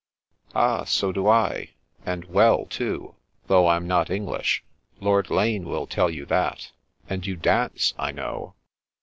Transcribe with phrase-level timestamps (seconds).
[0.55, 3.13] "Ah, so do I, and well, too,
[3.45, 4.63] though Fm not Eng lish.
[4.99, 6.71] Lord Lane will tell you that.
[7.07, 8.55] And you dance, I know."